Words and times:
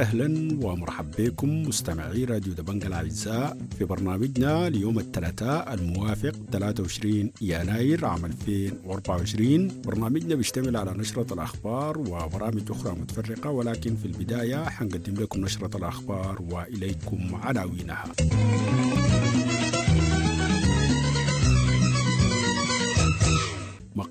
أهلا 0.00 0.58
ومرحبا 0.66 1.10
بكم 1.18 1.62
مستمعي 1.62 2.24
راديو 2.24 2.52
دبنجا 2.52 2.88
الاعزاء 2.88 3.58
في 3.78 3.84
برنامجنا 3.84 4.68
ليوم 4.68 4.98
الثلاثاء 4.98 5.74
الموافق 5.74 6.32
23 6.52 7.30
يناير 7.40 8.04
عام 8.06 8.24
2024 8.24 9.82
برنامجنا 9.84 10.34
بيشتمل 10.34 10.76
على 10.76 10.90
نشرة 10.92 11.34
الأخبار 11.34 11.98
وبرامج 11.98 12.70
أخرى 12.70 12.92
متفرقة 12.92 13.50
ولكن 13.50 13.96
في 13.96 14.04
البداية 14.04 14.64
حنقدم 14.64 15.14
لكم 15.22 15.40
نشرة 15.40 15.76
الأخبار 15.76 16.42
وإليكم 16.50 17.34
عناوينها. 17.34 18.04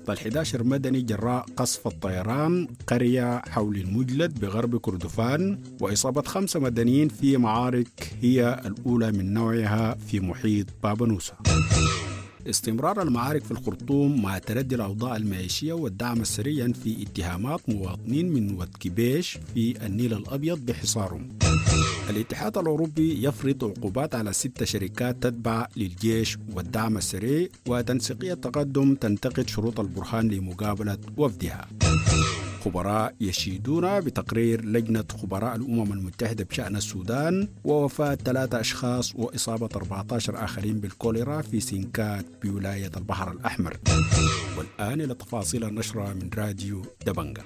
مقتل 0.08 0.28
11 0.28 0.62
مدني 0.64 1.00
جراء 1.02 1.46
قصف 1.56 1.86
الطيران 1.86 2.68
قرية 2.86 3.38
حول 3.48 3.76
المجلد 3.76 4.40
بغرب 4.40 4.76
كردفان 4.76 5.58
وإصابة 5.80 6.22
خمسة 6.22 6.60
مدنيين 6.60 7.08
في 7.08 7.36
معارك 7.36 8.12
هي 8.22 8.60
الأولى 8.66 9.12
من 9.12 9.34
نوعها 9.34 9.94
في 9.94 10.20
محيط 10.20 10.66
بابنوسا 10.82 11.34
استمرار 12.50 13.02
المعارك 13.02 13.44
في 13.44 13.50
الخرطوم 13.50 14.22
مع 14.22 14.38
تردي 14.38 14.74
الأوضاع 14.74 15.16
المعيشية 15.16 15.72
والدعم 15.72 16.20
السريع 16.20 16.72
في 16.72 17.02
اتهامات 17.02 17.68
مواطنين 17.68 18.32
من 18.32 18.54
ودكبيش 18.58 19.38
في 19.54 19.86
النيل 19.86 20.12
الأبيض 20.12 20.66
بحصارهم. 20.66 21.28
الاتحاد 22.10 22.58
الأوروبي 22.58 23.26
يفرض 23.26 23.64
عقوبات 23.64 24.14
على 24.14 24.32
ست 24.32 24.64
شركات 24.64 25.22
تتبع 25.22 25.68
للجيش 25.76 26.38
والدعم 26.54 26.96
السريع 26.96 27.48
وتنسيقية 27.68 28.32
التقدم 28.32 28.94
تنتقد 28.94 29.48
شروط 29.48 29.80
البرهان 29.80 30.28
لمقابلة 30.28 30.98
وفدها. 31.16 31.68
خبراء 32.70 33.14
يشيدون 33.20 34.00
بتقرير 34.00 34.64
لجنة 34.64 35.04
خبراء 35.22 35.56
الأمم 35.56 35.92
المتحدة 35.92 36.44
بشأن 36.44 36.76
السودان 36.76 37.48
ووفاة 37.64 38.14
ثلاثة 38.14 38.60
أشخاص 38.60 39.12
وإصابة 39.16 39.68
14 39.76 40.44
آخرين 40.44 40.80
بالكوليرا 40.80 41.42
في 41.42 41.60
سينكات 41.60 42.26
بولاية 42.42 42.90
البحر 42.96 43.32
الأحمر. 43.32 43.76
والآن 44.58 45.00
إلى 45.00 45.14
تفاصيل 45.14 45.64
النشرة 45.64 46.12
من 46.12 46.30
راديو 46.38 46.82
دبنجا. 47.06 47.42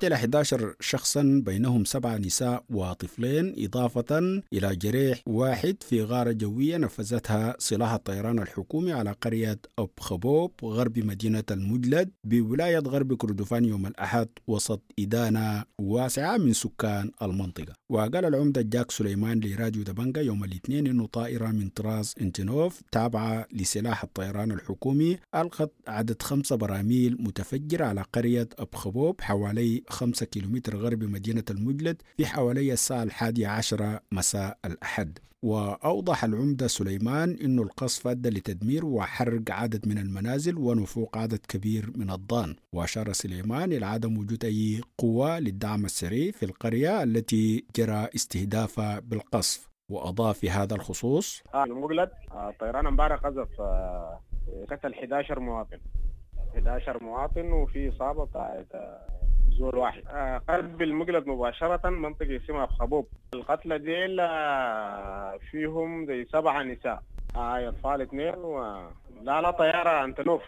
قتل 0.00 0.12
11 0.12 0.74
شخصا 0.80 1.42
بينهم 1.44 1.84
سبعة 1.84 2.16
نساء 2.16 2.64
وطفلين 2.70 3.54
إضافة 3.58 4.18
إلى 4.52 4.76
جريح 4.76 5.22
واحد 5.26 5.76
في 5.82 6.02
غارة 6.02 6.32
جوية 6.32 6.76
نفذتها 6.76 7.56
سلاح 7.58 7.92
الطيران 7.92 8.38
الحكومي 8.38 8.92
على 8.92 9.12
قرية 9.12 9.58
أب 9.78 9.90
خبوب 10.00 10.52
غرب 10.64 10.98
مدينة 10.98 11.44
المجلد 11.50 12.10
بولاية 12.24 12.78
غرب 12.78 13.14
كردفان 13.14 13.64
يوم 13.64 13.86
الأحد 13.86 14.28
وسط 14.46 14.82
إدانة 14.98 15.64
واسعة 15.80 16.36
من 16.36 16.52
سكان 16.52 17.10
المنطقة. 17.22 17.72
وقال 17.90 18.24
العمدة 18.24 18.62
جاك 18.62 18.90
سليمان 18.90 19.40
لراديو 19.40 19.82
دبنجا 19.82 20.20
يوم 20.22 20.44
الاثنين 20.44 20.86
أنه 20.86 21.06
طائرة 21.06 21.46
من 21.48 21.68
طراز 21.68 22.14
انتنوف 22.20 22.80
تابعة 22.92 23.46
لسلاح 23.52 24.02
الطيران 24.02 24.52
الحكومي 24.52 25.18
ألقت 25.34 25.72
عدد 25.88 26.22
خمسة 26.22 26.56
براميل 26.56 27.16
متفجرة 27.20 27.84
على 27.84 28.04
قرية 28.12 28.48
أب 28.58 28.74
خبوب 28.74 29.20
حوالي 29.20 29.82
خمسة 29.90 30.26
كيلومتر 30.26 30.76
غرب 30.76 31.04
مدينة 31.04 31.44
المجلد 31.50 32.02
في 32.16 32.26
حوالي 32.26 32.72
الساعة 32.72 33.02
الحادية 33.02 33.48
عشرة 33.48 34.00
مساء 34.12 34.58
الأحد. 34.64 35.18
وأوضح 35.42 36.24
العمدة 36.24 36.66
سليمان 36.66 37.36
أن 37.44 37.58
القصف 37.58 38.06
أدى 38.08 38.28
لتدمير 38.30 38.84
وحرق 38.86 39.42
عدد 39.50 39.88
من 39.88 39.98
المنازل 39.98 40.58
ونفوق 40.58 41.18
عدد 41.18 41.38
كبير 41.48 41.90
من 41.96 42.10
الضان. 42.10 42.56
وأشار 42.72 43.12
سليمان 43.12 43.72
إلى 43.72 43.86
عدم 43.86 44.18
وجود 44.18 44.44
أي 44.44 44.80
قوة 44.98 45.38
للدعم 45.38 45.84
السريع 45.84 46.30
في 46.32 46.42
القرية 46.44 47.02
التي 47.02 47.64
جرى 47.76 48.08
استهدافها 48.14 49.00
بالقصف. 49.00 49.70
وأضاف 49.90 50.38
في 50.38 50.50
هذا 50.50 50.74
الخصوص 50.74 51.42
آه 51.54 51.64
المقلد 51.64 52.10
آه 52.30 52.54
طيران 52.60 52.86
امبارح 52.86 53.20
قذف 53.20 53.60
آه 53.60 54.20
قتل 54.70 54.92
11 54.94 55.40
مواطن. 55.40 55.78
11 56.58 57.02
مواطن 57.02 57.52
وفي 57.52 57.88
إصابة 57.88 58.24
بتاعت 58.24 58.66
زول 59.60 59.76
واحد. 59.76 60.02
آه 60.08 60.38
قلب 60.48 60.82
المقلد 60.82 61.26
مباشرة 61.26 61.90
منطقة 61.90 62.36
اسمها 62.36 62.66
خبوب 62.66 63.06
القتلى 63.34 63.78
ديل 63.78 64.20
آه 64.20 65.38
فيهم 65.50 66.06
زي 66.06 66.26
سبعة 66.32 66.62
نساء. 66.62 67.02
آه 67.36 67.68
أطفال 67.68 68.00
اثنين 68.02 68.34
و 68.34 68.60
لا 69.22 69.40
لا 69.42 69.50
طيارة 69.50 70.04
أنتنوف 70.04 70.42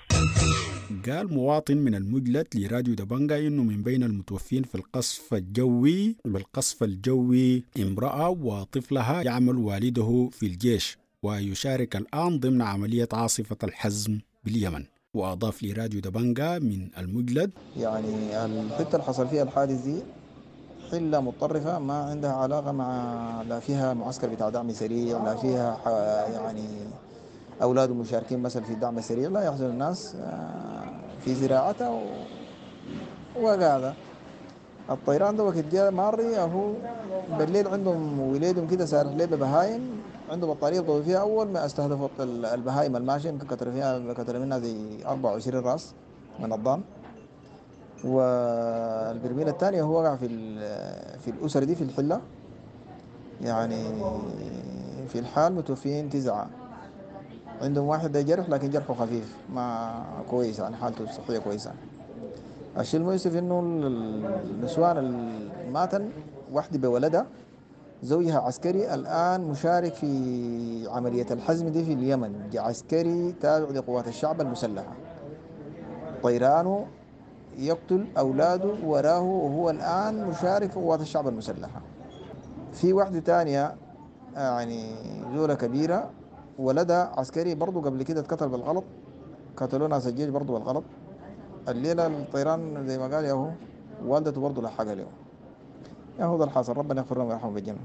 قال 1.07 1.35
مواطن 1.35 1.77
من 1.77 1.95
المجلد 1.95 2.47
لراديو 2.55 2.95
دبنجا 2.95 3.39
إنه 3.39 3.63
من 3.63 3.83
بين 3.83 4.03
المتوفين 4.03 4.63
في 4.63 4.75
القصف 4.75 5.35
الجوي 5.35 6.17
بالقصف 6.25 6.83
الجوي 6.83 7.65
امرأة 7.83 8.29
وطفلها 8.29 9.23
يعمل 9.23 9.57
والده 9.57 10.29
في 10.33 10.47
الجيش 10.47 10.99
ويشارك 11.23 11.97
الآن 11.97 12.39
ضمن 12.41 12.63
عملية 12.63 13.09
عاصفة 13.13 13.57
الحزم 13.65 14.19
باليمن. 14.45 14.85
وأضاف 15.23 15.63
لراديو 15.63 16.01
دبنجا 16.01 16.59
من 16.59 16.89
المجلد. 16.99 17.51
يعني 17.77 18.45
الحتة 18.45 18.93
اللي 18.97 19.05
حصل 19.05 19.29
فيها 19.29 19.43
الحادث 19.43 19.81
دي 19.85 19.97
حلة 20.91 21.21
متطرفة 21.21 21.79
ما 21.79 21.95
عندها 22.05 22.33
علاقة 22.33 22.73
مع 22.73 23.43
لا 23.49 23.61
فيها 23.61 23.95
معسكر 23.95 24.29
بتاع 24.29 24.49
دعم 24.49 24.73
سريع 24.73 25.25
لا 25.25 25.37
فيها 25.37 25.77
يعني 26.33 26.65
أولاد 27.63 27.91
مشاركين 27.91 28.39
مثلا 28.39 28.63
في 28.65 28.73
الدعم 28.73 28.99
السريع 28.99 29.29
لا 29.29 29.43
يحزن 29.45 29.67
الناس 29.67 30.17
في 31.25 31.35
زراعتها 31.35 31.89
و... 31.91 32.01
وقاعدة 33.43 33.93
الطيران 34.91 35.37
ده 35.37 35.45
وقت 35.45 35.65
جاء 35.73 35.91
ماري 35.91 36.39
هو 36.39 36.73
بالليل 37.39 37.69
عندهم 37.69 38.21
ولادهم 38.21 38.67
كده 38.69 38.87
سارح 38.87 39.13
ليه 39.13 39.25
ببهايم 39.25 39.81
عنده 40.33 40.47
بطارية 40.47 40.81
ضوء 40.81 41.03
فيها 41.03 41.19
أول 41.19 41.49
ما 41.49 41.67
استهدفت 41.67 42.11
البهايم 42.21 42.97
الماشية 42.97 43.29
يمكن 43.29 43.47
كتر 43.47 43.71
فيها 43.73 44.13
كتر 44.13 44.39
منها 44.39 44.59
زي 44.59 44.77
24 45.07 45.65
راس 45.65 45.95
من 46.41 46.53
الضان 46.53 46.81
والبرميل 48.05 49.49
الثاني 49.49 49.83
هو 49.83 50.01
وقع 50.01 50.17
في 50.17 50.29
في 51.19 51.31
الأسر 51.31 51.65
دي 51.65 51.75
في 51.75 51.85
الحلة. 51.85 52.21
يعني 53.41 53.85
في 55.09 55.19
الحال 55.19 55.53
متوفيين 55.53 56.11
تسعة. 56.11 56.51
عندهم 57.63 57.87
واحد 57.87 58.17
جرح 58.17 58.49
لكن 58.49 58.71
جرحه 58.71 58.95
خفيف 58.95 59.37
ما 59.55 59.93
كويس 60.31 60.59
يعني 60.59 60.77
حالته 60.77 61.05
الصحية 61.05 61.39
كويسة. 61.39 61.73
الشيء 62.79 63.01
المؤسف 63.01 63.37
إنه 63.37 63.61
النسوان 64.45 64.97
الماتن 64.99 66.11
واحدة 66.53 66.79
بولدها 66.79 67.27
زوجها 68.03 68.39
عسكري 68.39 68.95
الآن 68.95 69.41
مشارك 69.41 69.95
في 69.95 70.89
عملية 70.91 71.27
الحزم 71.31 71.69
دي 71.69 71.85
في 71.85 71.93
اليمن 71.93 72.51
عسكري 72.55 73.33
تابع 73.33 73.71
لقوات 73.71 74.09
الشعب 74.09 74.41
المسلحة. 74.41 74.93
طيرانه 76.23 76.87
يقتل 77.59 78.07
أولاده 78.19 78.75
وراه 78.85 79.21
وهو 79.21 79.71
الآن 79.71 80.29
مشارك 80.29 80.71
في 80.71 80.81
قوات 80.81 81.01
الشعب 81.01 81.29
المسلحة. 81.29 81.81
في 82.73 82.93
واحدة 82.93 83.21
تانية 83.21 83.75
يعني 84.35 84.95
زولة 85.35 85.55
كبيرة 85.55 86.11
ولدها 86.59 87.13
عسكري 87.17 87.55
برضه 87.55 87.81
قبل 87.83 88.03
كده 88.03 88.21
اتقتل 88.21 88.49
بالغلط 88.49 88.85
قتلوا 89.57 89.89
ناس 89.89 90.07
الجيش 90.07 90.29
برضه 90.29 90.53
بالغلط. 90.53 90.85
الليلة 91.69 92.07
الطيران 92.07 92.87
زي 92.87 92.99
ما 92.99 93.17
قال 93.17 93.25
ياهو 93.25 93.49
والدته 94.07 94.41
برضه 94.41 94.63
لحقها 94.63 94.95
له 94.95 95.07
ياهو 96.19 96.39
ده 96.39 96.45
الحاصل. 96.45 96.73
ربنا 96.77 97.01
يغفر 97.01 97.19
لهم 97.19 97.27
ويرحمهم 97.29 97.55
بالجنة. 97.55 97.79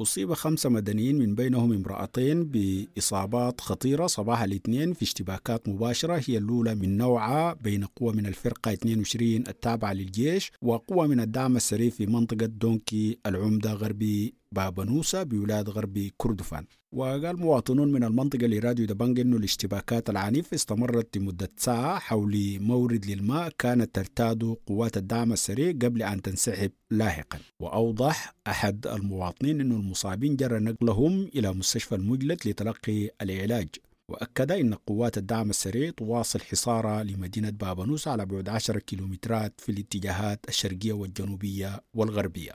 أصيب 0.00 0.32
خمسة 0.34 0.68
مدنيين 0.70 1.18
من 1.18 1.34
بينهم 1.34 1.72
امرأتين 1.72 2.44
بإصابات 2.44 3.60
خطيرة 3.60 4.06
صباح 4.06 4.42
الاثنين 4.42 4.92
في 4.92 5.02
اشتباكات 5.02 5.68
مباشرة. 5.68 6.20
هي 6.26 6.38
الأولى 6.38 6.74
من 6.74 6.96
نوعها 6.96 7.54
بين 7.54 7.84
قوة 7.84 8.12
من 8.12 8.26
الفرقة 8.26 8.72
22 8.72 9.34
التابعة 9.48 9.92
للجيش 9.92 10.52
وقوة 10.62 11.06
من 11.06 11.20
الدعم 11.20 11.56
السريع 11.56 11.90
في 11.90 12.06
منطقة 12.06 12.46
دونكي 12.46 13.18
العمدة 13.26 13.72
غربي 13.72 14.34
بابنوسا 14.54 15.22
بولاية 15.22 15.62
غرب 15.62 16.10
كردفان. 16.16 16.64
وقال 16.92 17.38
مواطنون 17.38 17.92
من 17.92 18.04
المنطقة 18.04 18.46
لراديو 18.46 18.86
دبنج 18.86 19.20
أنه 19.20 19.36
الاشتباكات 19.36 20.10
العنيفة 20.10 20.54
استمرت 20.54 21.16
لمدة 21.16 21.50
ساعة 21.56 21.98
حول 21.98 22.58
مورد 22.60 23.06
للماء 23.06 23.52
كانت 23.58 23.94
ترتاد 23.94 24.56
قوات 24.66 24.96
الدعم 24.96 25.32
السريع 25.32 25.70
قبل 25.70 26.02
أن 26.02 26.22
تنسحب 26.22 26.70
لاحقا. 26.90 27.38
وأوضح 27.60 28.34
أحد 28.46 28.86
المواطنين 28.86 29.60
أنه 29.60 29.74
المصابين 29.76 30.36
جرى 30.36 30.58
نقلهم 30.58 31.28
إلى 31.34 31.52
مستشفى 31.52 31.94
المجلد 31.94 32.38
لتلقي 32.46 33.10
العلاج. 33.22 33.68
وأكد 34.10 34.52
أن 34.52 34.74
قوات 34.74 35.18
الدعم 35.18 35.50
السريع 35.50 35.90
تواصل 35.90 36.40
حصارها 36.40 37.04
لمدينة 37.04 37.50
بابانوس 37.50 38.08
على 38.08 38.26
بعد 38.26 38.48
10 38.48 38.78
كيلومترات 38.78 39.60
في 39.60 39.72
الاتجاهات 39.72 40.40
الشرقية 40.48 40.92
والجنوبية 40.92 41.80
والغربية. 41.94 42.52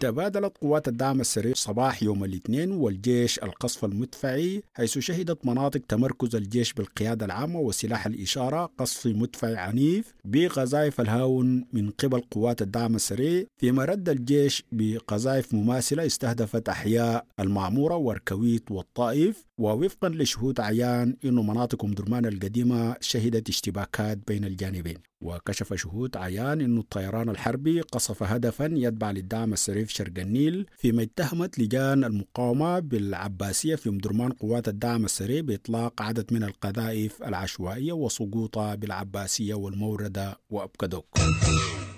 تبادلت 0.00 0.58
قوات 0.58 0.88
الدعم 0.88 1.20
السريع 1.20 1.54
صباح 1.54 2.02
يوم 2.02 2.24
الاثنين 2.24 2.70
والجيش 2.70 3.38
القصف 3.38 3.84
المدفعي 3.84 4.62
حيث 4.74 4.98
شهدت 4.98 5.46
مناطق 5.46 5.80
تمركز 5.88 6.36
الجيش 6.36 6.72
بالقيادة 6.72 7.26
العامة 7.26 7.60
وسلاح 7.60 8.06
الإشارة 8.06 8.70
قصف 8.78 9.06
مدفعي 9.06 9.56
عنيف 9.56 10.14
بقذائف 10.24 11.00
الهاون 11.00 11.64
من 11.72 11.90
قبل 11.90 12.20
قوات 12.20 12.62
الدعم 12.62 12.94
السريع. 12.94 13.44
فيما 13.56 13.84
رد 13.84 14.08
الجيش 14.08 14.64
بقذائف 14.72 15.54
مماثلة 15.54 16.06
استهدفت 16.06 16.68
أحياء 16.68 17.26
المعمورة 17.40 17.96
والكويت 17.96 18.70
والطائف. 18.70 19.46
ووفقا 19.58 20.08
لشهود 20.08 20.60
عيان 20.60 21.16
أن 21.24 21.34
مناطق 21.34 21.86
درمان 21.86 22.26
القديمة 22.26 22.96
شهدت 23.00 23.48
اشتباكات 23.48 24.18
بين 24.26 24.44
الجانبين. 24.44 24.96
وكشف 25.22 25.74
شهود 25.74 26.16
عيان 26.16 26.60
أن 26.60 26.78
الطيران 26.78 27.28
الحربي 27.28 27.80
قصف 27.80 28.22
هدفا 28.22 28.70
يتبع 28.72 29.10
للدعم 29.10 29.52
السريع 29.52 29.84
في 29.84 29.92
شرق 29.94 30.12
النيل 30.18 30.66
فيما 30.78 31.02
اتهمت 31.02 31.58
لجان 31.58 32.04
المقاومة 32.04 32.78
بالعباسية 32.78 33.74
في 33.74 33.88
أم 33.88 33.98
درمان 33.98 34.32
قوات 34.32 34.68
الدعم 34.68 35.04
السريع 35.04 35.40
بإطلاق 35.40 36.02
عدد 36.02 36.32
من 36.32 36.42
القذائف 36.42 37.22
العشوائية 37.22 37.92
وسقوطها 37.92 38.74
بالعباسية 38.74 39.54
والموردة 39.54 40.38
وأبكدوك. 40.50 41.06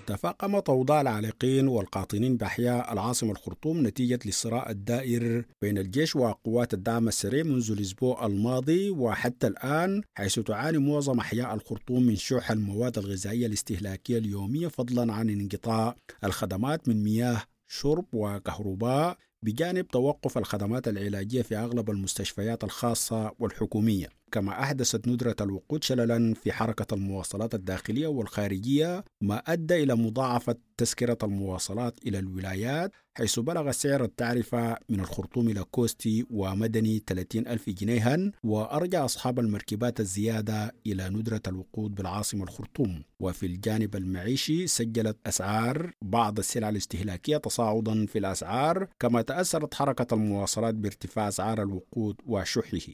تفاقمت 0.09 0.69
أوضاع 0.69 1.01
العالقين 1.01 1.67
والقاطنين 1.67 2.37
بأحياء 2.37 2.93
العاصمة 2.93 3.31
الخرطوم 3.31 3.87
نتيجة 3.87 4.19
للصراع 4.25 4.69
الدائر 4.69 5.45
بين 5.61 5.77
الجيش 5.77 6.15
وقوات 6.15 6.73
الدعم 6.73 7.07
السريع 7.07 7.43
منذ 7.43 7.71
الأسبوع 7.71 8.25
الماضي 8.25 8.89
وحتى 8.89 9.47
الآن 9.47 10.01
حيث 10.17 10.39
تعاني 10.39 10.77
معظم 10.77 11.19
أحياء 11.19 11.53
الخرطوم 11.53 12.03
من 12.03 12.15
شح 12.15 12.51
المواد 12.51 12.97
الغذائية 12.97 13.47
الاستهلاكية 13.47 14.17
اليومية 14.17 14.67
فضلا 14.67 15.13
عن 15.13 15.29
انقطاع 15.29 15.95
الخدمات 16.23 16.89
من 16.89 17.03
مياه 17.03 17.41
شرب 17.67 18.05
وكهرباء 18.13 19.17
بجانب 19.45 19.87
توقف 19.87 20.37
الخدمات 20.37 20.87
العلاجية 20.87 21.41
في 21.41 21.57
أغلب 21.57 21.89
المستشفيات 21.89 22.63
الخاصة 22.63 23.31
والحكومية. 23.39 24.18
كما 24.31 24.63
أحدثت 24.63 25.07
ندرة 25.07 25.35
الوقود 25.41 25.83
شللا 25.83 26.33
في 26.33 26.51
حركة 26.51 26.93
المواصلات 26.95 27.55
الداخلية 27.55 28.07
والخارجية 28.07 29.03
ما 29.21 29.37
أدى 29.37 29.83
إلى 29.83 29.95
مضاعفة 29.95 30.55
تذكرة 30.77 31.17
المواصلات 31.23 31.99
إلى 32.07 32.19
الولايات 32.19 32.91
حيث 33.17 33.39
بلغ 33.39 33.71
سعر 33.71 34.03
التعرفة 34.03 34.77
من 34.89 34.99
الخرطوم 34.99 35.49
إلى 35.49 35.63
كوستي 35.63 36.25
ومدني 36.29 37.03
30 37.07 37.47
ألف 37.47 37.69
جنيها 37.69 38.31
وأرجع 38.43 39.05
أصحاب 39.05 39.39
المركبات 39.39 39.99
الزيادة 39.99 40.75
إلى 40.87 41.09
ندرة 41.09 41.41
الوقود 41.47 41.95
بالعاصمة 41.95 42.43
الخرطوم. 42.43 43.03
وفي 43.19 43.45
الجانب 43.45 43.95
المعيشي 43.95 44.67
سجلت 44.67 45.17
أسعار 45.25 45.91
بعض 46.01 46.37
السلع 46.39 46.69
الاستهلاكية 46.69 47.37
تصاعدا 47.37 48.05
في 48.05 48.19
الأسعار 48.19 48.87
كما 48.99 49.21
تأثرت 49.21 49.73
حركة 49.73 50.13
المواصلات 50.13 50.75
بارتفاع 50.75 51.27
أسعار 51.27 51.61
الوقود 51.61 52.15
وشحه 52.25 52.93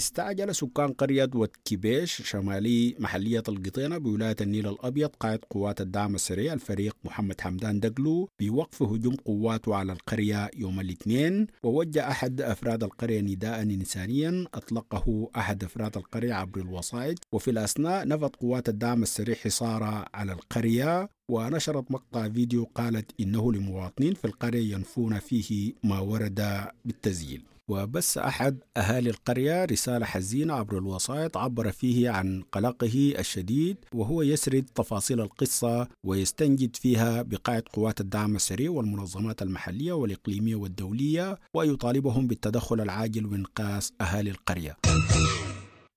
استعجل 0.00 0.54
سكان 0.54 0.92
قرية 0.92 1.30
وتكيبيش 1.34 2.22
شمالي 2.22 2.96
محلية 2.98 3.42
القطينة 3.48 3.98
بولاية 3.98 4.36
النيل 4.40 4.68
الأبيض 4.68 5.08
قائد 5.08 5.40
قوات 5.50 5.80
الدعم 5.80 6.14
السريع 6.14 6.52
الفريق 6.52 6.96
محمد 7.04 7.40
حمدان 7.40 7.80
دقلو 7.80 8.28
بوقف 8.40 8.82
هجوم 8.82 9.14
قواته 9.14 9.74
على 9.74 9.92
القرية 9.92 10.50
يوم 10.56 10.80
الاثنين. 10.80 11.46
ووجه 11.62 12.10
أحد 12.10 12.40
أفراد 12.40 12.84
القرية 12.84 13.20
نداء 13.20 13.62
إنسانيا. 13.62 14.46
أطلقه 14.54 15.30
أحد 15.36 15.64
أفراد 15.64 15.96
القرية 15.96 16.34
عبر 16.34 16.60
الوسائط. 16.60 17.18
وفي 17.32 17.50
الأثناء 17.50 18.08
نفت 18.08 18.36
قوات 18.36 18.68
الدعم 18.68 19.02
السريع 19.02 19.34
حصارها 19.34 20.08
على 20.14 20.32
القرية. 20.32 21.08
ونشرت 21.30 21.90
مقطع 21.90 22.28
فيديو 22.28 22.64
قالت 22.74 23.10
إنه 23.20 23.52
لمواطنين 23.52 24.14
في 24.14 24.24
القرية 24.24 24.74
ينفون 24.74 25.18
فيه 25.18 25.72
ما 25.84 25.98
ورد 26.00 26.40
بالتسجيل 26.84 27.42
وبث 27.70 28.18
أحد 28.18 28.58
أهالي 28.76 29.10
القرية 29.10 29.64
رسالة 29.64 30.06
حزينة 30.06 30.54
عبر 30.54 30.78
الوسائط 30.78 31.36
عبر 31.36 31.72
فيه 31.72 32.10
عن 32.10 32.42
قلقه 32.52 33.14
الشديد 33.18 33.76
وهو 33.94 34.22
يسرد 34.22 34.64
تفاصيل 34.74 35.20
القصة 35.20 35.88
ويستنجد 36.06 36.76
فيها 36.76 37.22
بقائد 37.22 37.62
قوات 37.68 38.00
الدعم 38.00 38.36
السريع 38.36 38.70
والمنظمات 38.70 39.42
المحلية 39.42 39.92
والإقليمية 39.92 40.54
والدولية 40.54 41.38
ويطالبهم 41.54 42.26
بالتدخل 42.26 42.80
العاجل 42.80 43.26
وإنقاذ 43.26 43.88
أهالي 44.00 44.30
القرية. 44.30 44.76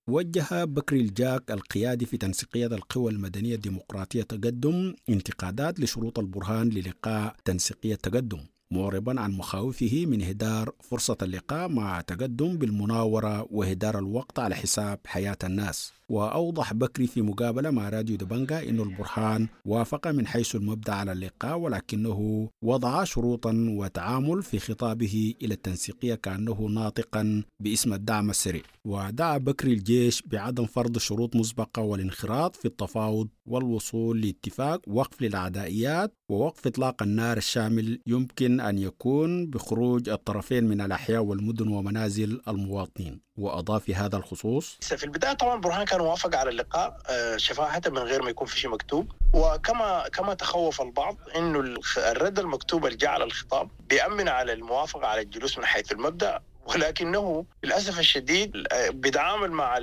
وجه 0.08 0.64
بكري 0.64 1.00
الجاك 1.00 1.50
القيادي 1.50 2.06
في 2.06 2.16
تنسيقية 2.16 2.66
القوى 2.66 3.12
المدنية 3.12 3.54
الديمقراطية 3.54 4.22
تقدم 4.22 4.94
انتقادات 5.08 5.80
لشروط 5.80 6.18
البرهان 6.18 6.68
للقاء 6.68 7.36
تنسيقية 7.44 7.94
تقدم. 7.94 8.40
معربا 8.74 9.20
عن 9.20 9.32
مخاوفه 9.32 10.04
من 10.06 10.22
هدار 10.22 10.72
فرصة 10.80 11.16
اللقاء 11.22 11.68
مع 11.68 12.00
تقدم 12.00 12.58
بالمناورة 12.58 13.46
وهدار 13.50 13.98
الوقت 13.98 14.38
على 14.38 14.54
حساب 14.54 14.98
حياة 15.06 15.38
الناس. 15.44 15.92
وأوضح 16.08 16.72
بكري 16.72 17.06
في 17.06 17.22
مقابلة 17.22 17.70
مع 17.70 17.88
راديو 17.88 18.16
دبنجا 18.16 18.68
أن 18.68 18.80
البرهان 18.80 19.48
وافق 19.64 20.08
من 20.08 20.26
حيث 20.26 20.54
المبدأ 20.54 20.92
على 20.94 21.12
اللقاء 21.12 21.58
ولكنه 21.58 22.48
وضع 22.64 23.04
شروطا 23.04 23.66
وتعامل 23.78 24.42
في 24.42 24.58
خطابه 24.58 25.34
إلى 25.42 25.54
التنسيقية 25.54 26.14
كأنه 26.14 26.60
ناطقا 26.62 27.42
باسم 27.62 27.92
الدعم 27.92 28.30
السريع. 28.30 28.62
ودعا 28.84 29.38
بكري 29.38 29.72
الجيش 29.72 30.22
بعدم 30.22 30.66
فرض 30.66 30.98
شروط 30.98 31.36
مسبقة 31.36 31.82
والانخراط 31.82 32.56
في 32.56 32.64
التفاوض 32.64 33.28
والوصول 33.46 34.20
لاتفاق 34.20 34.80
وقف 34.86 35.22
للعدائيات 35.22 36.14
ووقف 36.28 36.66
إطلاق 36.66 37.02
النار 37.02 37.36
الشامل 37.36 38.00
يمكن 38.06 38.60
أن 38.60 38.78
يكون 38.78 39.46
بخروج 39.46 40.08
الطرفين 40.08 40.64
من 40.64 40.80
الأحياء 40.80 41.22
والمدن 41.22 41.68
ومنازل 41.68 42.40
المواطنين. 42.48 43.20
وأضاف 43.38 43.82
في 43.84 43.94
هذا 43.94 44.16
الخصوص 44.16 44.78
في 44.80 45.04
البداية 45.04 45.32
طبعا 45.32 45.60
برهان 45.60 45.84
كان 45.84 46.00
موافق 46.00 46.36
على 46.36 46.50
اللقاء 46.50 46.96
شفاهة 47.36 47.82
من 47.86 47.98
غير 47.98 48.22
ما 48.22 48.30
يكون 48.30 48.46
في 48.46 48.60
شيء 48.60 48.70
مكتوب. 48.70 49.12
وكما 49.34 50.08
كما 50.08 50.34
تخوف 50.34 50.80
البعض 50.82 51.16
إنه 51.36 51.74
الرد 51.96 52.38
المكتوب 52.38 52.86
اللي 52.86 53.06
على 53.06 53.24
الخطاب 53.24 53.70
بيأمن 53.88 54.28
على 54.28 54.52
الموافقة 54.52 55.06
على 55.06 55.20
الجلوس 55.20 55.58
من 55.58 55.64
حيث 55.64 55.92
المبدأ. 55.92 56.40
ولكنه 56.66 57.44
للأسف 57.64 57.98
الشديد 57.98 58.52
بيتعامل 58.90 59.50
مع 59.50 59.78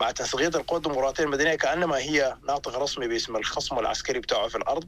مع 0.00 0.10
تنسيقيه 0.10 0.48
القوى 0.48 0.76
الديمقراطية 0.78 1.24
المدنية 1.24 1.54
كأنما 1.54 1.96
هي 1.98 2.36
ناطق 2.48 2.78
رسمي 2.78 3.08
باسم 3.08 3.36
الخصم 3.36 3.78
العسكري 3.78 4.20
بتاعه 4.20 4.48
في 4.48 4.56
الأرض. 4.58 4.84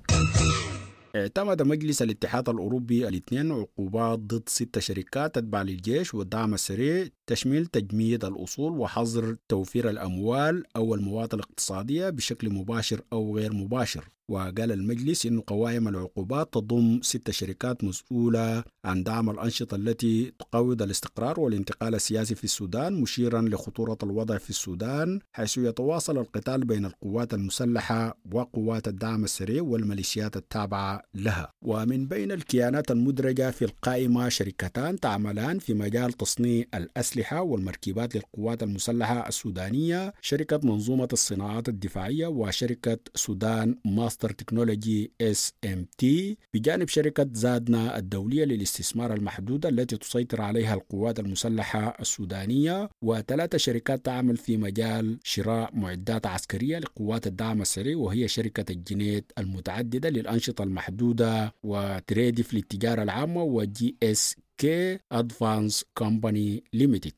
اعتمد 1.16 1.62
مجلس 1.62 2.02
الاتحاد 2.02 2.49
الأوروبي 2.49 3.09
الاثنين 3.09 3.52
عقوبات 3.52 4.18
ضد 4.18 4.49
ست 4.49 4.78
شركات 4.78 5.35
تتبع 5.35 5.62
للجيش 5.62 6.14
والدعم 6.14 6.54
السريع 6.54 7.06
تشمل 7.26 7.66
تجميد 7.66 8.25
الأصول 8.25 8.73
وحظر 8.78 9.37
توفير 9.49 9.90
الأموال 9.90 10.64
أو 10.76 10.95
المواد 10.95 11.35
الاقتصادية 11.35 12.11
بشكل 12.11 12.50
مباشر 12.50 13.00
أو 13.12 13.37
غير 13.37 13.52
مباشر. 13.52 14.09
وقال 14.31 14.73
المجلس 14.73 15.26
أن 15.26 15.41
قوائم 15.41 15.88
العقوبات 15.88 16.52
تضم 16.52 17.00
ست 17.02 17.31
شركات 17.31 17.85
مسؤولة 17.85 18.64
عن 18.85 19.02
دعم 19.02 19.31
الأنشطة 19.31 19.75
التي 19.75 20.33
تقوض 20.38 20.83
الاستقرار 20.83 21.41
والانتقال 21.41 21.95
السياسي 21.95 22.35
في 22.35 22.45
السودان 22.45 22.93
مشيرا 23.00 23.43
لخطورة 23.43 23.99
الوضع 24.02 24.38
في 24.38 24.50
السودان 24.50 25.21
حيث 25.33 25.59
يتواصل 25.59 26.19
القتال 26.19 26.64
بين 26.64 26.85
القوات 26.85 27.35
المسلحة 27.35 28.19
وقوات 28.33 28.88
الدعم 28.88 29.25
السريع 29.25 29.62
والميليشيات 29.62 30.37
التابعة 30.37 31.02
لها. 31.14 31.50
ومن 31.64 32.07
بين 32.07 32.33
الكيانات 32.33 32.91
المدرجة 32.91 33.50
في 33.50 33.64
القائمة 33.64 34.29
شركتان 34.29 35.00
تعملان 35.00 35.59
في 35.59 35.75
مجال 35.75 36.12
تصنيع 36.12 36.64
الأسلحة 36.75 37.43
والمركبات 37.43 38.14
للقوات 38.17 38.62
المسلحة 38.62 39.29
السودانية 39.29 40.12
شركة 40.21 40.61
منظومة 40.62 41.09
الصناعات 41.12 41.69
الدفاعية 41.69 42.26
وشركة 42.26 42.99
Sudan 43.14 43.76
Master 44.12 44.30
Technology 44.30 45.11
SMT 45.21 46.37
بجانب 46.54 46.88
شركة 46.88 47.26
زادنا 47.33 47.99
الدولية 47.99 48.45
للاستثمار 48.45 49.14
المحدود 49.14 49.66
التي 49.66 49.97
تسيطر 49.97 50.40
عليها 50.40 50.75
القوات 50.75 51.21
المسلحة 51.21 51.97
السودانية 52.00 52.90
وثلاث 53.02 53.57
شركات 53.57 54.04
تعمل 54.04 54.37
في 54.37 54.57
مجال 54.57 55.19
شراء 55.25 55.71
معدات 55.76 56.26
عسكرية 56.26 56.78
لقوات 56.78 57.26
الدعم 57.26 57.62
السريع 57.62 57.97
وهي 57.97 58.28
شركة 58.28 58.73
الجنيد 58.73 59.25
المتعددة 59.38 60.09
للأنشطة 60.09 60.64
المحدودة 60.64 61.54
و 61.62 61.74
Tradive 61.74 62.54
للتجارة 62.54 63.02
العامة 63.02 63.42
و 63.42 63.97
GSK 64.02 64.99
Advance 65.12 65.85
Company 65.94 66.64
Limited. 66.73 67.12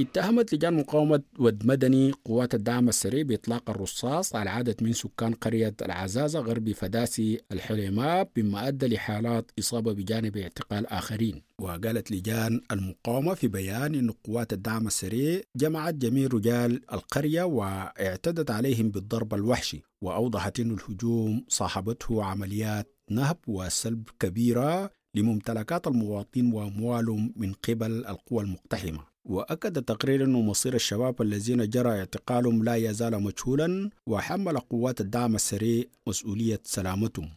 اتهمت 0.00 0.54
لجان 0.54 0.74
مقاومة 0.74 1.22
ود 1.38 1.66
مدني 1.66 2.12
قوات 2.24 2.54
الدعم 2.54 2.88
السريع 2.88 3.22
بإطلاق 3.22 3.70
الرصاص 3.70 4.34
على 4.36 4.50
عدد 4.50 4.82
من 4.82 4.92
سكان 4.92 5.32
قرية 5.34 5.74
العزازة 5.82 6.40
غرب 6.40 6.72
فداسي 6.72 7.40
الحليماب 7.52 8.28
مما 8.36 8.68
أدى 8.68 8.86
لحالات 8.86 9.50
إصابة 9.58 9.92
بجانب 9.92 10.36
اعتقال 10.36 10.86
آخرين. 10.86 11.42
وقالت 11.58 12.10
لجان 12.10 12.60
المقاومة 12.72 13.34
في 13.34 13.48
بيان 13.48 13.94
أن 13.94 14.10
قوات 14.10 14.52
الدعم 14.52 14.86
السريع 14.86 15.40
جمعت 15.56 15.94
جميع 15.94 16.28
رجال 16.32 16.80
القرية 16.92 17.42
واعتدت 17.42 18.50
عليهم 18.50 18.90
بالضرب 18.90 19.34
الوحشي 19.34 19.82
وأوضحت 20.02 20.60
أن 20.60 20.70
الهجوم 20.70 21.44
صاحبته 21.48 22.24
عمليات 22.24 22.96
نهب 23.10 23.36
وسلب 23.46 24.08
كبيرة 24.20 24.90
لممتلكات 25.14 25.86
المواطنين 25.86 26.52
وأموالهم 26.52 27.32
من 27.36 27.52
قبل 27.52 28.06
القوى 28.06 28.44
المقتحمة. 28.44 29.09
وأكد 29.24 29.76
التقرير 29.76 30.24
أن 30.24 30.32
مصير 30.32 30.74
الشباب 30.74 31.22
الذين 31.22 31.68
جرى 31.68 31.90
اعتقالهم 31.98 32.64
لا 32.64 32.76
يزال 32.76 33.22
مجهولا 33.22 33.90
وحمل 34.06 34.58
قوات 34.58 35.00
الدعم 35.00 35.34
السريع 35.34 35.84
مسؤولية 36.06 36.60
سلامتهم. 36.64 37.30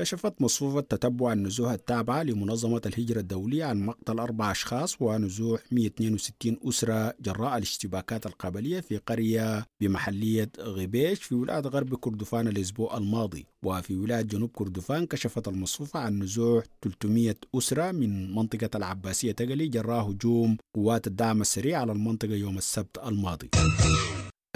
كشفت 0.00 0.42
مصفوفة 0.42 0.80
تتبع 0.80 1.32
النزوح 1.32 1.72
التابعة 1.72 2.22
لمنظمة 2.22 2.80
الهجرة 2.86 3.20
الدولية 3.20 3.64
عن 3.64 3.80
مقتل 3.86 4.18
أربع 4.18 4.50
أشخاص 4.50 4.96
ونزوح 5.00 5.60
162 5.72 6.56
أسرة 6.68 7.14
جراء 7.20 7.56
الاشتباكات 7.56 8.26
القبلية 8.26 8.80
في 8.80 8.96
قرية 8.96 9.66
بمحلية 9.80 10.50
غبيش 10.60 11.22
في 11.22 11.34
ولاية 11.34 11.60
غرب 11.60 11.94
كردفان 11.94 12.48
الأسبوع 12.48 12.96
الماضي. 12.96 13.46
وفي 13.64 13.96
ولاية 13.96 14.22
جنوب 14.22 14.50
كردفان 14.52 15.06
كشفت 15.06 15.48
المصفوفة 15.48 16.00
عن 16.00 16.18
نزوح 16.18 16.64
300 16.82 17.34
أسرة 17.54 17.92
من 17.92 18.34
منطقة 18.34 18.70
العباسية 18.74 19.32
تقلي 19.32 19.68
جراء 19.68 20.10
هجوم 20.10 20.56
قوات 20.74 21.06
الدعم 21.06 21.40
السريع 21.40 21.80
على 21.80 21.92
المنطقة 21.92 22.34
يوم 22.34 22.58
السبت 22.58 22.98
الماضي. 23.06 23.50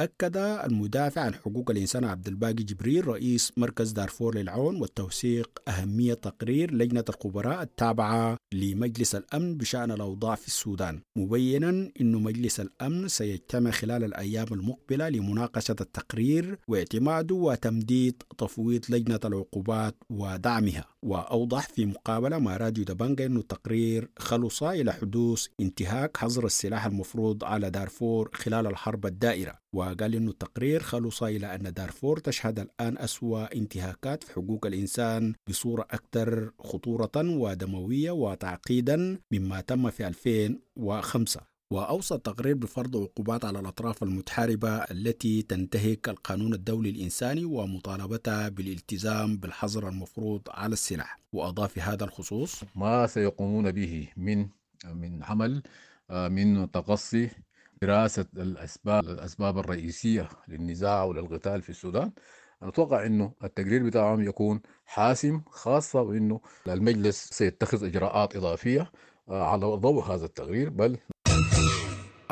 أكد 0.00 0.36
المدافع 0.36 1.20
عن 1.20 1.34
حقوق 1.34 1.70
الإنسان 1.70 2.04
عبد 2.04 2.28
الباقي 2.28 2.52
جبريل 2.54 3.08
رئيس 3.08 3.52
مركز 3.56 3.92
دارفور 3.92 4.38
للعون 4.38 4.80
والتوثيق 4.80 5.62
أهمية 5.68 6.14
تقرير 6.14 6.74
لجنة 6.74 7.04
الخبراء 7.08 7.62
التابعة 7.62 8.36
لمجلس 8.54 9.14
الأمن 9.14 9.56
بشأن 9.56 9.90
الأوضاع 9.90 10.34
في 10.34 10.46
السودان. 10.46 11.00
مبينا 11.16 11.68
أن 12.00 12.12
مجلس 12.12 12.60
الأمن 12.60 13.08
سيجتمع 13.08 13.70
خلال 13.70 14.04
الأيام 14.04 14.46
المقبلة 14.52 15.08
لمناقشة 15.08 15.76
التقرير 15.80 16.58
واعتماده 16.68 17.34
وتمديد 17.34 18.22
تفويض 18.38 18.84
لجنة 18.88 19.20
العقوبات 19.24 19.94
ودعمها. 20.10 20.84
وأوضح 21.02 21.68
في 21.68 21.86
مقابلة 21.86 22.38
مع 22.38 22.56
راديو 22.56 22.84
دبنجا 22.84 23.26
أن 23.26 23.36
التقرير 23.36 24.10
خلص 24.18 24.62
إلى 24.62 24.92
حدوث 24.92 25.46
انتهاك 25.60 26.16
حظر 26.16 26.46
السلاح 26.46 26.86
المفروض 26.86 27.44
على 27.44 27.70
دارفور 27.70 28.30
خلال 28.34 28.66
الحرب 28.66 29.06
الدائرة. 29.06 29.58
وقال 29.90 30.14
أن 30.14 30.28
التقرير 30.28 30.82
خلص 30.82 31.22
إلى 31.22 31.54
أن 31.54 31.72
دارفور 31.72 32.18
تشهد 32.18 32.58
الآن 32.58 32.98
أسوأ 32.98 33.54
انتهاكات 33.54 34.24
في 34.24 34.32
حقوق 34.32 34.66
الإنسان 34.66 35.34
بصورة 35.48 35.86
أكثر 35.90 36.50
خطورة 36.58 37.10
ودموية 37.16 38.10
وتعقيدا 38.10 39.18
مما 39.30 39.60
تم 39.60 39.90
في 39.90 40.06
2005 40.06 41.40
وأوصى 41.72 42.14
التقرير 42.14 42.54
بفرض 42.54 42.96
عقوبات 42.96 43.44
على 43.44 43.60
الأطراف 43.60 44.02
المتحاربة 44.02 44.68
التي 44.68 45.42
تنتهك 45.42 46.08
القانون 46.08 46.54
الدولي 46.54 46.90
الإنساني 46.90 47.44
ومطالبتها 47.44 48.48
بالالتزام 48.48 49.36
بالحظر 49.36 49.88
المفروض 49.88 50.42
على 50.48 50.72
السلاح. 50.72 51.18
وأضاف 51.32 51.72
في 51.72 51.80
هذا 51.80 52.04
الخصوص 52.04 52.60
ما 52.76 53.06
سيقومون 53.06 53.72
به 53.72 54.08
من 54.16 54.48
من 54.94 55.22
عمل 55.22 55.62
من 56.10 56.70
تقصي 56.70 57.30
دراسة 57.86 58.26
الأسباب 58.36 59.04
الأسباب 59.04 59.58
الرئيسية 59.58 60.28
للنزاع 60.48 61.04
وللقتال 61.04 61.62
في 61.62 61.70
السودان. 61.70 62.12
أنا 62.62 62.70
أتوقع 62.70 63.06
أنه 63.06 63.32
التقرير 63.44 63.86
بتاعهم 63.86 64.22
يكون 64.22 64.60
حاسم 64.84 65.42
خاصة 65.46 66.00
وأنه 66.02 66.40
المجلس 66.68 67.28
سيتخذ 67.32 67.84
إجراءات 67.84 68.36
إضافية 68.36 68.90
على 69.28 69.66
ضوء 69.66 70.04
هذا 70.04 70.24
التقرير 70.24 70.70
بل 70.70 70.98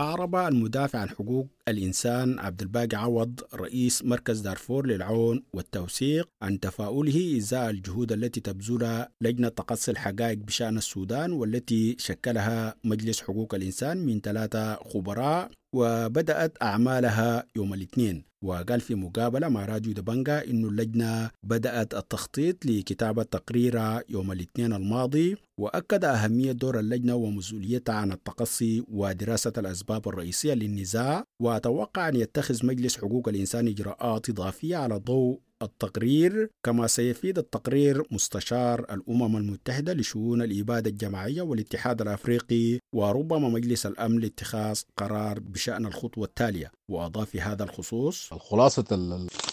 أعرب 0.03 0.37
المدافع 0.37 0.99
عن 0.99 1.09
حقوق 1.09 1.49
الإنسان 1.69 2.39
عبد 2.39 2.63
الباقي 2.63 2.97
عوض 2.97 3.41
رئيس 3.55 4.05
مركز 4.05 4.41
دارفور 4.41 4.87
للعون 4.87 5.43
والتوثيق 5.53 6.29
عن 6.43 6.61
تفاؤله 6.61 7.37
إزاء 7.37 7.71
الجهود 7.71 8.13
التي 8.13 8.41
تبذلها 8.41 9.09
لجنة 9.21 9.49
تقصي 9.49 9.91
الحقائق 9.91 10.39
بشأن 10.39 10.77
السودان 10.77 11.33
والتي 11.33 11.97
شكلها 11.99 12.75
مجلس 12.85 13.21
حقوق 13.21 13.55
الإنسان 13.55 13.97
من 13.97 14.21
ثلاثة 14.21 14.75
خبراء. 14.75 15.51
وبدأت 15.73 16.63
أعمالها 16.63 17.45
يوم 17.57 17.75
الاثنين. 17.75 18.25
وقال 18.43 18.81
في 18.81 18.95
مقابلة 18.95 19.49
مع 19.49 19.65
راديو 19.65 19.93
دبنجا 19.93 20.45
إنه 20.45 20.69
اللجنة 20.69 21.31
بدأت 21.43 21.95
التخطيط 21.95 22.67
لكتابة 22.67 23.23
تقريرها 23.23 24.03
يوم 24.09 24.33
الاثنين 24.33 24.73
الماضي 24.73 25.37
وأكد 25.61 26.05
أهمية 26.05 26.53
دور 26.53 26.79
اللجنة 26.79 27.15
ومسؤوليتها 27.15 27.95
عن 27.95 28.13
التقصي 28.13 28.85
ودراسة 28.89 29.53
الأسباب 29.59 30.09
الرئيسية 30.09 30.55
للنزاع 30.55 31.25
وأتوقع 31.43 32.09
أن 32.09 32.17
يتخذ 32.17 32.67
مجلس 32.67 32.97
حقوق 32.97 33.29
الإنسان 33.29 33.69
إجراءات 33.69 34.31
إضافية 34.31 34.77
على 34.77 34.95
ضوء 34.97 35.41
التقرير 35.63 36.51
كما 36.63 36.87
سيفيد 36.87 37.39
التقرير 37.39 38.03
مستشار 38.11 38.81
الأمم 38.81 39.37
المتحدة 39.37 39.93
لشؤون 39.93 40.43
الإبادة 40.43 40.91
الجماعية 40.91 41.43
والاتحاد 41.43 42.01
الأفريقي 42.01 42.79
وربما 42.95 43.49
مجلس 43.49 43.87
الأمن 43.87 44.19
لاتخاذ 44.21 44.81
قرار 44.97 45.39
بشأن 45.41 45.87
الخطوة 45.87 46.25
التالية. 46.25 46.73
وأضاف 46.89 47.31
في 47.31 47.41
هذا 47.41 47.65
الخصوص 47.65 48.35
خلاصة 48.35 48.85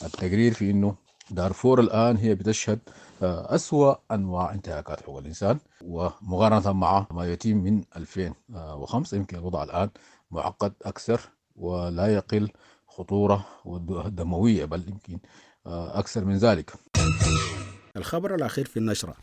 التقرير 0.03 0.53
في 0.53 0.71
أنه 0.71 0.95
دارفور 1.31 1.79
الآن 1.79 2.17
هي 2.17 2.35
بتشهد 2.35 2.79
أسوأ 3.21 3.95
أنواع 4.11 4.53
انتهاكات 4.53 5.01
حقوق 5.01 5.17
الإنسان 5.17 5.59
ومقارنة 5.83 6.71
مع 6.73 7.07
ما 7.11 7.25
يتم 7.33 7.57
من 7.57 7.83
2005 7.95 9.17
يمكن 9.17 9.37
الوضع 9.37 9.63
الآن 9.63 9.89
معقد 10.31 10.73
أكثر 10.85 11.21
ولا 11.55 12.07
يقل 12.07 12.49
خطورة 12.87 13.45
ودموية 13.65 14.65
بل 14.65 14.83
يمكن 14.87 15.19
أكثر 15.67 16.25
من 16.25 16.37
ذلك. 16.37 16.73
الخبر 17.97 18.35
الأخير 18.35 18.65
في 18.65 18.77
النشرة. 18.77 19.15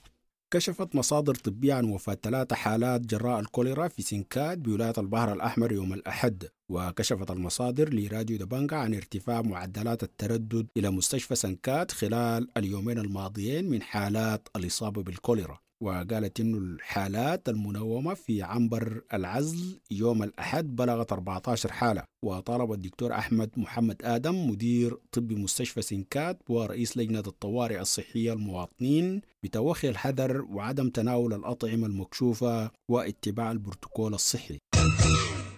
كشفت 0.50 0.94
مصادر 0.94 1.34
طبية 1.34 1.74
عن 1.74 1.84
وفاة 1.84 2.18
ثلاثة 2.22 2.56
حالات 2.56 3.00
جراء 3.00 3.40
الكوليرا 3.40 3.88
في 3.88 4.02
سنكاد 4.02 4.62
بولاية 4.62 4.92
البحر 4.98 5.32
الأحمر 5.32 5.72
يوم 5.72 5.92
الأحد 5.92 6.48
وكشفت 6.68 7.30
المصادر 7.30 7.94
لراديو 7.94 8.38
دبنجا 8.38 8.76
عن 8.76 8.94
ارتفاع 8.94 9.42
معدلات 9.42 10.02
التردد 10.02 10.66
إلى 10.76 10.90
مستشفى 10.90 11.34
سنكاد 11.34 11.90
خلال 11.90 12.48
اليومين 12.56 12.98
الماضيين 12.98 13.70
من 13.70 13.82
حالات 13.82 14.48
الإصابة 14.56 15.02
بالكوليرا. 15.02 15.58
وقالت 15.82 16.40
إنه 16.40 16.58
الحالات 16.58 17.48
المنومة 17.48 18.14
في 18.14 18.42
عنبر 18.42 19.02
العزل 19.14 19.80
يوم 19.90 20.22
الأحد 20.22 20.76
بلغت 20.76 21.12
14 21.12 21.72
حالة 21.72 22.02
وطالب 22.24 22.72
الدكتور 22.72 23.12
أحمد 23.12 23.50
محمد 23.56 23.96
آدم 24.04 24.50
مدير 24.50 24.96
طب 25.12 25.32
مستشفى 25.32 25.82
سنكات 25.82 26.38
ورئيس 26.48 26.96
لجنة 26.96 27.22
الطوارئ 27.26 27.80
الصحية 27.80 28.32
المواطنين 28.32 29.20
بتوخي 29.42 29.88
الحذر 29.88 30.42
وعدم 30.42 30.90
تناول 30.90 31.34
الأطعمة 31.34 31.86
المكشوفة 31.86 32.70
واتباع 32.90 33.52
البروتوكول 33.52 34.14
الصحي. 34.14 34.58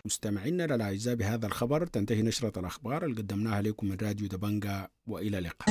مستمعينا 0.05 0.67
للأعزاء 0.67 1.15
بهذا 1.15 1.47
الخبر 1.47 1.87
تنتهي 1.87 2.23
نشرة 2.23 2.59
الأخبار 2.59 3.05
اللي 3.05 3.17
قدمناها 3.23 3.63
لكم 3.63 3.87
من 3.89 3.97
راديو 4.03 4.29
دبنجا 4.29 4.89
وإلى 5.09 5.39
اللقاء. 5.39 5.69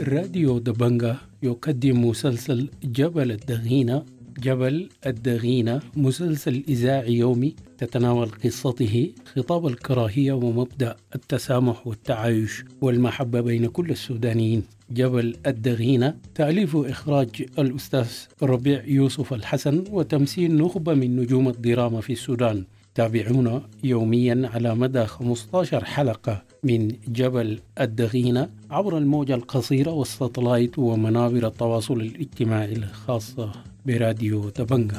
راديو 0.00 0.58
دبنجا 0.58 1.16
يقدم 1.42 2.04
مسلسل 2.08 2.68
جبل 2.84 3.32
الدغينة 3.32 4.04
جبل 4.38 4.88
الدغينة 5.06 5.80
مسلسل 5.96 6.62
إذاعي 6.68 7.14
يومي 7.14 7.54
تتناول 7.78 8.28
قصته 8.44 9.12
خطاب 9.24 9.66
الكراهية 9.66 10.32
ومبدأ 10.32 10.96
التسامح 11.14 11.86
والتعايش 11.86 12.64
والمحبة 12.80 13.40
بين 13.40 13.66
كل 13.66 13.90
السودانيين. 13.90 14.62
جبل 14.90 15.36
الدغينة 15.46 16.14
تأليف 16.34 16.74
وإخراج 16.74 17.28
الأستاذ 17.58 18.08
ربيع 18.42 18.84
يوسف 18.84 19.32
الحسن 19.34 19.84
وتمثيل 19.90 20.56
نخبة 20.56 20.94
من 20.94 21.16
نجوم 21.16 21.48
الدراما 21.48 22.00
في 22.00 22.12
السودان. 22.12 22.64
تابعونا 22.94 23.62
يوميا 23.84 24.50
على 24.54 24.74
مدى 24.74 25.06
15 25.06 25.84
حلقة. 25.84 26.42
من 26.62 26.92
جبل 27.08 27.58
الدغينة 27.80 28.48
عبر 28.70 28.98
الموجة 28.98 29.34
القصيرة 29.34 29.90
والساتلايت 29.90 30.78
ومنابر 30.78 31.46
التواصل 31.46 32.00
الاجتماعي 32.00 32.72
الخاصة 32.72 33.52
براديو 33.86 34.48
دبنجا 34.48 34.86